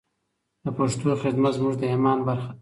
[0.63, 2.57] د پښتو خدمت زموږ د ایمان برخه ده.